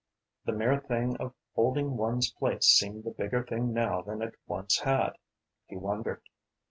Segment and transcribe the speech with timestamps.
[0.45, 4.79] The mere thing of holding one's place seemed a bigger thing now than it once
[4.79, 5.11] had.
[5.67, 6.23] He wondered.